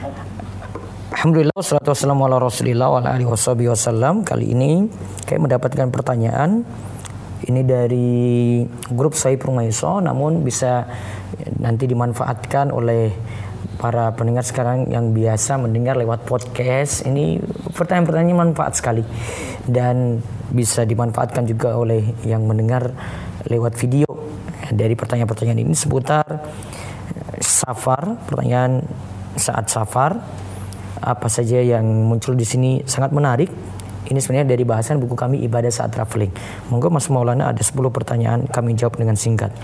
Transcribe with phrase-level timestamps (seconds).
[0.00, 4.24] Alhamdulillah wassalatu wassalamu ala Rasulillah wa ala alihi wasallam.
[4.24, 4.88] Kali ini
[5.28, 6.64] kayak mendapatkan pertanyaan
[7.44, 10.88] ini dari grup Saib Rumaiso namun bisa
[11.60, 13.12] nanti dimanfaatkan oleh
[13.76, 17.04] para pendengar sekarang yang biasa mendengar lewat podcast.
[17.04, 17.36] Ini
[17.76, 19.04] pertanyaan-pertanyaan manfaat sekali
[19.68, 22.96] dan bisa dimanfaatkan juga oleh yang mendengar
[23.44, 24.08] lewat video
[24.72, 26.24] dari pertanyaan-pertanyaan ini seputar
[27.44, 28.80] safar, pertanyaan
[29.40, 30.20] saat safar
[31.00, 33.48] apa saja yang muncul di sini sangat menarik.
[34.10, 36.32] Ini sebenarnya dari bahasan buku kami ibadah saat traveling.
[36.68, 39.54] Monggo Mas Maulana ada 10 pertanyaan kami jawab dengan singkat.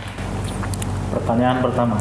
[1.12, 1.98] Pertanyaan pertama.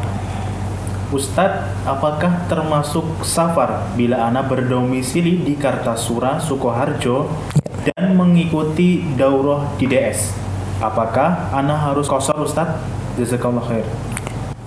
[1.06, 7.30] Ustadz, apakah termasuk safar bila Ana berdomisili di Kartasura, Sukoharjo
[7.86, 10.34] dan mengikuti daurah di DS?
[10.82, 12.78] Apakah Ana harus kosor Ustadz?
[13.16, 13.86] Jazakallah khair.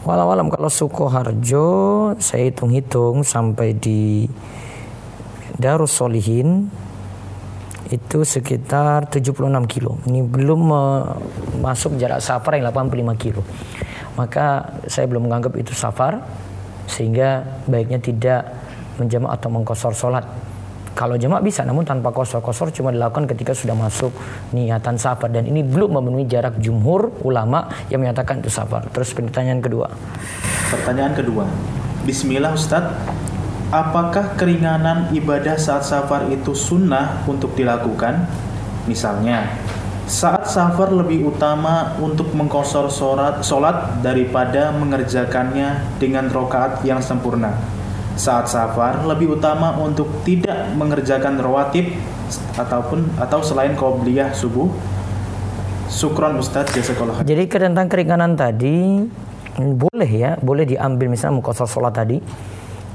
[0.08, 1.68] Walau kalau Sukoharjo
[2.24, 4.32] saya hitung-hitung sampai di
[5.60, 6.72] Darus Solihin
[7.90, 9.98] itu sekitar 76 kilo.
[10.08, 10.62] Ini belum
[11.60, 13.42] masuk jarak safar yang 85 kilo.
[14.16, 16.22] Maka saya belum menganggap itu safar
[16.86, 18.42] sehingga baiknya tidak
[19.02, 20.24] menjamak atau mengkosor sholat.
[21.00, 24.12] Kalau jamak bisa, namun tanpa kosor-kosor cuma dilakukan ketika sudah masuk
[24.52, 28.84] niatan safar dan ini belum memenuhi jarak jumhur ulama yang menyatakan itu safar.
[28.92, 29.88] Terus pertanyaan kedua.
[30.68, 31.48] Pertanyaan kedua.
[32.04, 33.00] Bismillah Ustadz,
[33.72, 38.28] apakah keringanan ibadah saat safar itu sunnah untuk dilakukan?
[38.84, 39.56] Misalnya,
[40.04, 47.79] saat safar lebih utama untuk mengkosor sholat, sholat daripada mengerjakannya dengan rokaat yang sempurna.
[48.20, 51.96] Saat safar lebih utama untuk tidak mengerjakan rawatib
[52.60, 54.68] ataupun atau selain qobliyah subuh.
[55.88, 57.24] Sukron Ustadz jazakallah.
[57.24, 59.08] Jadi tentang keringanan tadi
[59.58, 62.20] boleh ya, boleh diambil misalnya mengkosor sholat tadi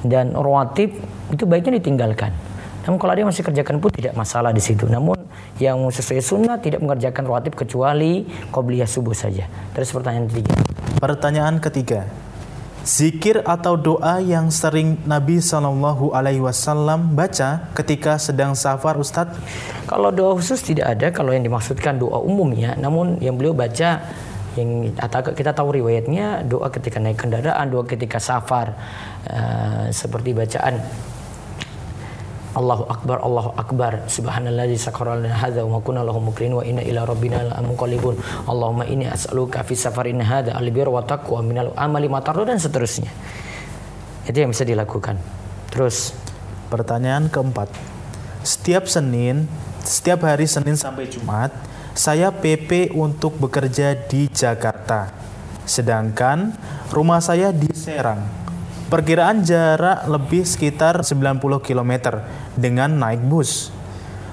[0.05, 0.92] dan rawatib
[1.33, 2.31] itu baiknya ditinggalkan.
[2.84, 4.84] Namun kalau dia masih kerjakan pun tidak masalah di situ.
[4.84, 5.16] Namun
[5.56, 9.48] yang sesuai sunnah tidak mengerjakan rawatib kecuali qobliyah subuh saja.
[9.72, 10.54] Terus pertanyaan ketiga.
[11.00, 12.04] Pertanyaan ketiga.
[12.84, 19.41] Zikir atau doa yang sering Nabi Shallallahu Alaihi Wasallam baca ketika sedang safar, Ustadz?
[19.89, 21.09] Kalau doa khusus tidak ada.
[21.09, 24.05] Kalau yang dimaksudkan doa umumnya, namun yang beliau baca
[24.61, 24.93] yang
[25.33, 28.77] kita tahu riwayatnya doa ketika naik kendaraan, doa ketika safar,
[29.33, 30.84] uh, seperti bacaan
[32.54, 34.06] Allahu Akbar, Allahu Akbar.
[34.06, 38.15] Subhanalladzi sakhkhara lana hadza wa ma kunna lahu mukrin wa inna ila rabbina lamunqalibun.
[38.47, 43.10] Allahumma inni as'aluka fi safarin hadza albir wa taqwa minal amali ma dan seterusnya.
[44.31, 45.19] Itu yang bisa dilakukan.
[45.75, 46.15] Terus
[46.70, 47.75] pertanyaan keempat.
[48.47, 49.50] Setiap Senin,
[49.82, 51.50] setiap hari Senin sampai Jumat,
[51.91, 55.10] saya PP untuk bekerja di Jakarta.
[55.66, 56.54] Sedangkan
[56.94, 58.44] rumah saya di Serang.
[58.94, 62.22] Perkiraan jarak lebih sekitar 90 km
[62.55, 63.75] dengan naik bus.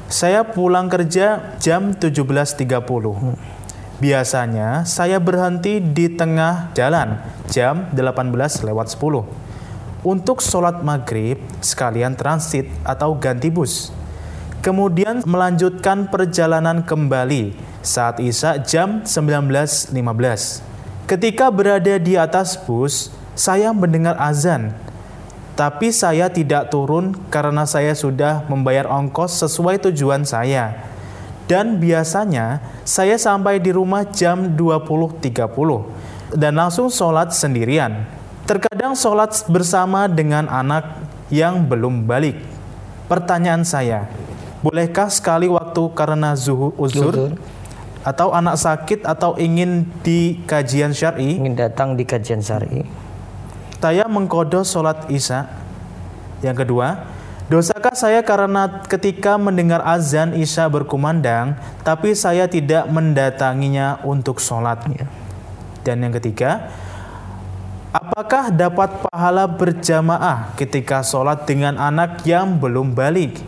[0.06, 2.70] Saya pulang kerja jam 17.30.
[3.98, 7.18] Biasanya saya berhenti di tengah jalan
[7.50, 13.90] jam 18 lewat 10 untuk sholat maghrib sekalian transit atau ganti bus.
[14.62, 19.90] Kemudian melanjutkan perjalanan kembali saat Isya jam 19.15.
[21.10, 24.75] Ketika berada di atas bus, saya mendengar azan,
[25.56, 30.90] tapi saya tidak turun karena saya sudah membayar ongkos sesuai tujuan saya.
[31.46, 38.08] Dan biasanya saya sampai di rumah jam 20.30 dan langsung sholat sendirian.
[38.47, 40.88] Terkadang sholat bersama dengan anak
[41.28, 42.40] yang belum balik.
[43.12, 44.08] Pertanyaan saya,
[44.64, 47.36] bolehkah sekali waktu karena zuhur uzur?
[48.02, 52.81] atau anak sakit atau ingin di kajian syar'i ingin datang di kajian syar'i
[53.81, 55.50] saya mengkodo sholat isya.
[56.46, 57.02] Yang kedua,
[57.50, 64.86] dosakah saya karena ketika mendengar azan isya berkumandang, tapi saya tidak mendatanginya untuk sholat.
[65.81, 66.70] Dan yang ketiga,
[67.90, 73.41] apakah dapat pahala berjamaah ketika sholat dengan anak yang belum balik?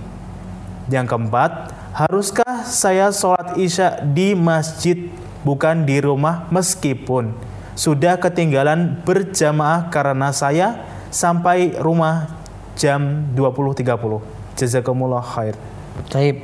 [0.90, 1.52] Yang keempat,
[1.94, 5.14] haruskah saya sholat isya di masjid
[5.46, 12.30] bukan di rumah meskipun sudah ketinggalan berjamaah karena saya sampai rumah
[12.78, 14.58] jam 20.30.
[14.58, 15.58] Jazakumullah khair.
[16.10, 16.42] Taib.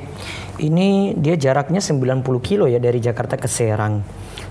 [0.60, 4.04] Ini dia jaraknya 90 kilo ya dari Jakarta ke Serang.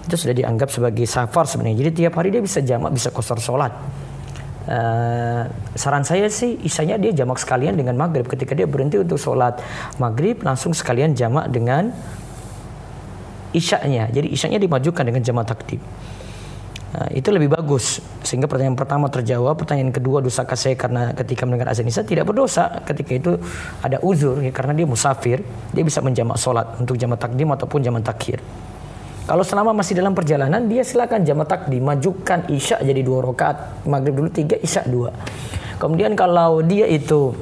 [0.08, 1.84] Itu sudah dianggap sebagai safar sebenarnya.
[1.84, 3.70] Jadi tiap hari dia bisa jamak, bisa kosor sholat.
[4.68, 9.64] Uh, saran saya sih isanya dia jamak sekalian dengan maghrib ketika dia berhenti untuk sholat
[9.96, 11.88] maghrib langsung sekalian jamak dengan
[13.56, 15.80] isyaknya jadi isyaknya dimajukan dengan jamak takdim
[16.88, 18.00] Nah, itu lebih bagus.
[18.24, 22.80] Sehingga pertanyaan pertama terjawab pertanyaan kedua dosakah saya karena ketika mendengar azan isya tidak berdosa.
[22.88, 23.36] Ketika itu
[23.84, 25.44] ada uzur ya, karena dia musafir
[25.76, 28.40] dia bisa menjamak sholat untuk jamak takdim ataupun jamak takhir.
[29.28, 34.16] Kalau selama masih dalam perjalanan dia silakan jamak takdim majukan isya jadi dua rakaat maghrib
[34.16, 35.12] dulu tiga isya dua.
[35.76, 37.36] Kemudian kalau dia itu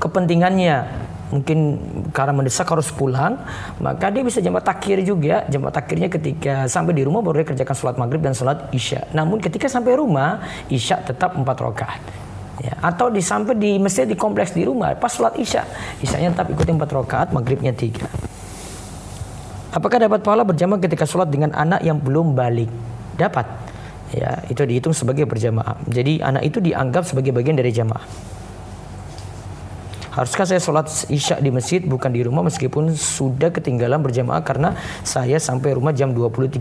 [0.00, 1.01] kepentingannya
[1.32, 1.80] mungkin
[2.12, 3.40] karena mendesak harus pulang,
[3.80, 5.48] maka dia bisa jamak takhir juga.
[5.48, 9.08] Jamak takhirnya ketika sampai di rumah baru dia kerjakan sholat maghrib dan sholat isya.
[9.16, 12.02] Namun ketika sampai rumah, isya tetap empat rakaat.
[12.60, 15.66] Ya, atau di sampai di masjid di kompleks di rumah pas sholat isya,
[16.04, 18.06] isyanya tetap ikuti empat rakaat, maghribnya tiga.
[19.72, 22.68] Apakah dapat pahala berjamaah ketika sholat dengan anak yang belum balik?
[23.16, 23.48] Dapat.
[24.12, 25.80] Ya, itu dihitung sebagai berjamaah.
[25.88, 28.04] Jadi anak itu dianggap sebagai bagian dari jamaah.
[30.12, 35.40] Haruskah saya sholat isya di masjid bukan di rumah meskipun sudah ketinggalan berjamaah karena saya
[35.40, 36.60] sampai rumah jam 20.30.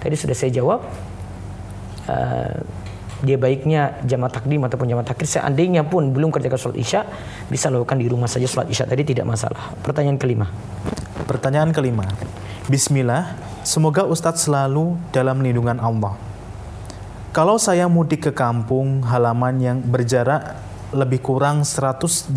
[0.00, 0.80] Tadi sudah saya jawab.
[2.08, 2.56] Uh,
[3.20, 7.04] dia baiknya jamaah takdim ataupun jamaah takhir seandainya pun belum kerjakan sholat isya
[7.52, 9.76] bisa lakukan di rumah saja sholat isya tadi tidak masalah.
[9.84, 10.48] Pertanyaan kelima.
[11.28, 12.08] Pertanyaan kelima.
[12.64, 16.16] Bismillah, semoga Ustadz selalu dalam lindungan Allah.
[17.36, 22.34] Kalau saya mudik ke kampung halaman yang berjarak lebih kurang 185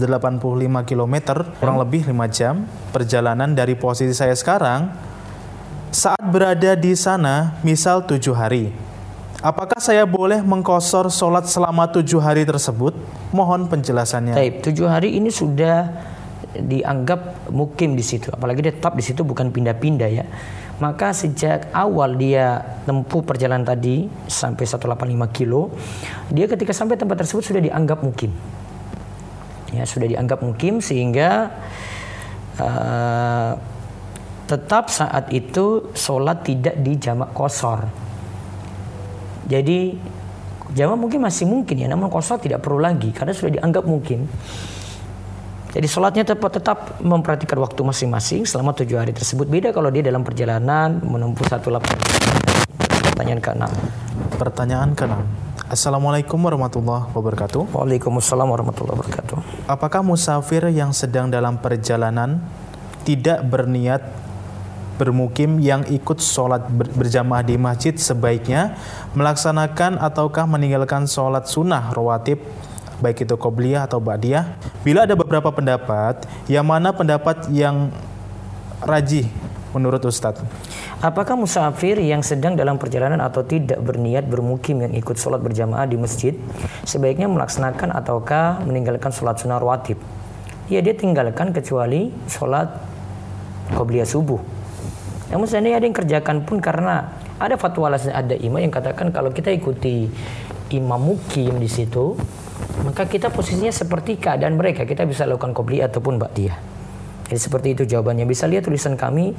[0.85, 1.15] km,
[1.57, 4.93] kurang lebih 5 jam perjalanan dari posisi saya sekarang.
[5.93, 8.73] Saat berada di sana, misal tujuh hari,
[9.45, 12.97] apakah saya boleh mengkosor sholat selama tujuh hari tersebut?
[13.29, 14.33] Mohon penjelasannya.
[14.33, 15.93] Taib, tujuh hari ini sudah
[16.53, 20.25] dianggap mukim di situ, apalagi dia tetap di situ bukan pindah-pindah ya
[20.81, 25.69] maka sejak awal dia tempuh perjalanan tadi sampai 185 kilo,
[26.33, 28.33] dia ketika sampai tempat tersebut sudah dianggap mukim.
[29.73, 31.49] Ya, sudah dianggap mukim sehingga
[32.57, 33.53] uh,
[34.49, 37.85] tetap saat itu sholat tidak di jamak kosor.
[39.45, 39.97] Jadi
[40.73, 44.25] jamak mungkin masih mungkin ya, namun kosor tidak perlu lagi karena sudah dianggap mungkin.
[45.73, 49.49] Jadi sholatnya tetap, tetap memperhatikan waktu masing-masing selama tujuh hari tersebut.
[49.49, 51.97] Beda kalau dia dalam perjalanan menempuh satu lapangan.
[53.09, 53.63] Pertanyaan ke-6.
[54.37, 55.17] Pertanyaan ke-6.
[55.73, 57.73] Assalamualaikum warahmatullahi wabarakatuh.
[57.73, 59.37] Waalaikumsalam warahmatullahi wabarakatuh.
[59.65, 62.37] Apakah musafir yang sedang dalam perjalanan
[63.01, 64.05] tidak berniat
[65.01, 68.77] bermukim yang ikut sholat berjamaah di masjid sebaiknya
[69.17, 72.37] melaksanakan ataukah meninggalkan sholat sunnah rawatib
[73.03, 74.55] baik itu qobliyah atau ba'diyah.
[74.87, 77.91] Bila ada beberapa pendapat, yang mana pendapat yang
[78.79, 79.27] rajih
[79.75, 80.39] menurut Ustadz?
[81.03, 85.99] Apakah musafir yang sedang dalam perjalanan atau tidak berniat bermukim yang ikut sholat berjamaah di
[85.99, 86.31] masjid
[86.87, 89.99] sebaiknya melaksanakan ataukah meninggalkan sholat sunnah rawatib?
[90.71, 92.71] Ya dia tinggalkan kecuali sholat
[93.75, 94.39] qobliyah subuh.
[95.27, 99.51] Namun seandainya ada yang kerjakan pun karena ada fatwa ada imam yang katakan kalau kita
[99.51, 100.07] ikuti
[100.71, 102.15] imam mukim di situ
[102.83, 104.83] maka kita posisinya seperti keadaan mereka.
[104.83, 106.57] Kita bisa lakukan kobli ataupun ba'diyah.
[107.31, 108.27] Jadi seperti itu jawabannya.
[108.27, 109.31] Bisa lihat tulisan kami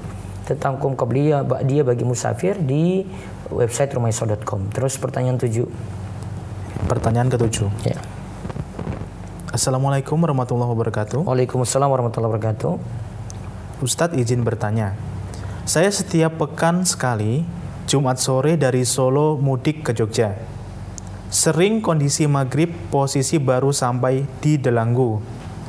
[0.49, 3.05] tentang hukum qobliyah ba'diyah bagi musafir di
[3.53, 4.73] website rumaiso.com.
[4.73, 5.69] Terus pertanyaan tujuh.
[6.89, 7.69] Pertanyaan ketujuh.
[7.85, 8.01] Ya.
[9.53, 11.29] Assalamualaikum warahmatullahi wabarakatuh.
[11.29, 12.73] Waalaikumsalam warahmatullahi wabarakatuh.
[13.85, 14.97] Ustadz izin bertanya.
[15.69, 17.45] Saya setiap pekan sekali
[17.85, 20.54] Jumat sore dari Solo mudik ke Jogja
[21.35, 25.19] Sering kondisi maghrib posisi baru sampai di Delanggu.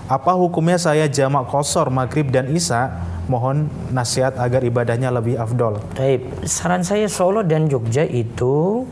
[0.05, 2.93] Apa hukumnya saya jamak kosor maghrib dan isya?
[3.25, 5.81] Mohon nasihat agar ibadahnya lebih afdol.
[5.97, 8.85] Baik, saran saya Solo dan Jogja itu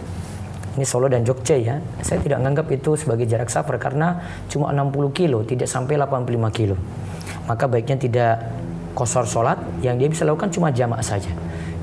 [0.74, 1.78] ini Solo dan Jogja ya.
[2.02, 6.74] Saya tidak menganggap itu sebagai jarak safar karena cuma 60 kilo, tidak sampai 85 kilo.
[7.46, 8.50] Maka baiknya tidak
[8.98, 11.30] kosor sholat, yang dia bisa lakukan cuma jamak saja.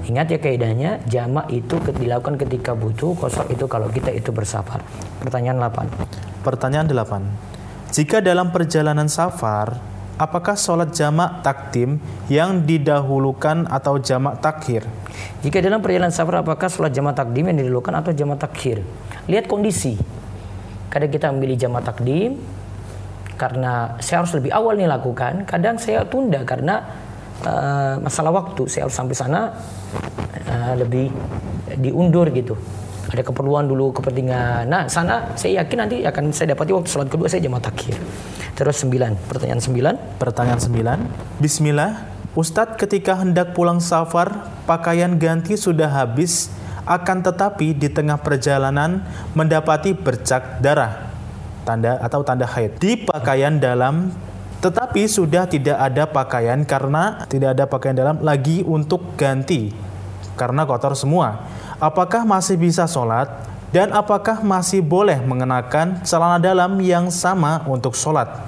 [0.08, 4.80] Ingat ya kaidahnya, jamak itu dilakukan ketika butuh, kosor itu kalau kita itu bersafar.
[5.20, 6.44] Pertanyaan 8.
[6.46, 7.92] Pertanyaan 8.
[7.92, 9.76] Jika dalam perjalanan safar,
[10.16, 12.00] apakah sholat jamak takdim
[12.32, 14.88] yang didahulukan atau jamak takhir?
[15.44, 18.80] Jika dalam perjalanan safar, apakah sholat jamak takdim yang didahulukan atau jamak takhir?
[19.28, 20.00] Lihat kondisi.
[20.88, 22.40] Kadang kita memilih jamak takdim,
[23.40, 25.48] karena saya harus lebih awal nih lakukan.
[25.48, 26.84] Kadang saya tunda karena
[27.44, 29.54] uh, masalah waktu saya harus sampai sana
[30.48, 31.12] uh, lebih
[31.78, 32.56] diundur gitu.
[33.10, 34.70] Ada keperluan dulu kepentingan.
[34.70, 37.98] Nah sana saya yakin nanti akan saya dapati waktu sholat kedua saya jamaah takhir.
[38.54, 39.94] Terus sembilan pertanyaan sembilan?
[40.20, 40.98] Pertanyaan sembilan.
[41.42, 41.92] Bismillah.
[42.38, 46.54] Ustadz ketika hendak pulang safar pakaian ganti sudah habis
[46.86, 49.02] akan tetapi di tengah perjalanan
[49.34, 51.10] mendapati bercak darah.
[51.66, 52.78] Tanda atau tanda haid.
[52.78, 54.14] Di pakaian dalam
[54.60, 59.72] tetapi sudah tidak ada pakaian karena tidak ada pakaian dalam lagi untuk ganti.
[60.36, 61.44] karena kotor semua.
[61.76, 63.28] Apakah masih bisa sholat?
[63.68, 68.40] Dan apakah masih boleh mengenakan celana dalam yang sama untuk sholat?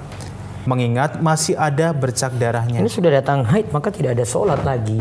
[0.65, 2.81] Mengingat masih ada bercak darahnya.
[2.81, 4.97] Ini sudah datang haid maka tidak ada sholat lagi.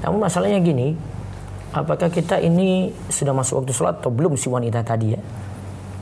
[0.00, 0.96] Namun masalahnya gini,
[1.76, 5.20] apakah kita ini sudah masuk waktu sholat atau belum si wanita tadi ya?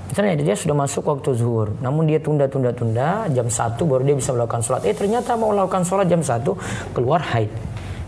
[0.07, 4.63] Misalnya dia sudah masuk waktu zuhur, namun dia tunda-tunda-tunda jam 1 baru dia bisa melakukan
[4.63, 4.87] sholat.
[4.87, 7.51] Eh ternyata mau melakukan sholat jam 1 keluar haid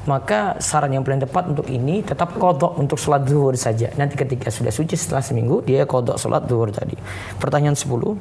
[0.09, 3.93] maka saran yang paling tepat untuk ini tetap kodok untuk sholat zuhur saja.
[4.00, 6.97] Nanti ketika sudah suci setelah seminggu, dia kodok sholat zuhur tadi.
[7.37, 8.17] Pertanyaan 10.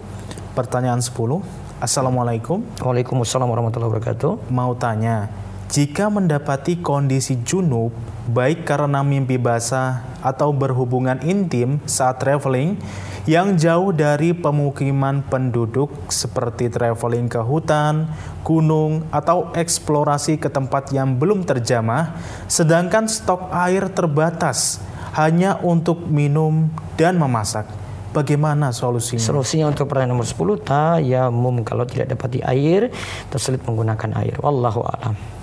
[0.51, 1.39] Pertanyaan 10.
[1.79, 2.59] Assalamualaikum.
[2.83, 4.51] Waalaikumsalam warahmatullahi wabarakatuh.
[4.51, 5.31] Mau tanya,
[5.67, 7.91] jika mendapati kondisi junub,
[8.31, 12.79] baik karena mimpi basah atau berhubungan intim saat traveling,
[13.27, 18.07] yang jauh dari pemukiman penduduk seperti traveling ke hutan,
[18.47, 22.15] gunung, atau eksplorasi ke tempat yang belum terjamah,
[22.47, 24.79] sedangkan stok air terbatas
[25.19, 27.67] hanya untuk minum dan memasak.
[28.15, 29.19] Bagaimana solusinya?
[29.19, 32.87] Solusinya untuk pertanyaan nomor 10, tayamum kalau tidak dapat air,
[33.27, 34.39] tersulit menggunakan air.
[34.39, 35.36] Wallahu a'lam.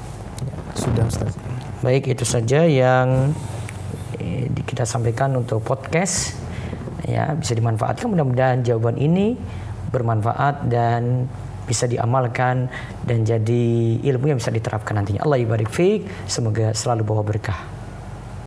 [0.74, 1.34] Sudah Ustaz.
[1.80, 3.30] Baik, itu saja yang
[4.18, 6.38] eh, kita sampaikan untuk podcast
[7.04, 9.36] ya bisa dimanfaatkan mudah-mudahan jawaban ini
[9.92, 11.28] bermanfaat dan
[11.64, 12.68] bisa diamalkan
[13.08, 13.64] dan jadi
[14.04, 15.24] ilmu yang bisa diterapkan nantinya.
[15.24, 17.73] Allah ibarik fiik, semoga selalu bawa berkah.